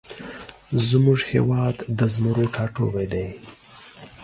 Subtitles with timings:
[0.87, 3.27] زمونږ هیواد د زمرو ټاټوبی دی